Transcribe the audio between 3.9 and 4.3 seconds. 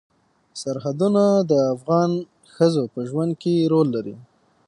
لري.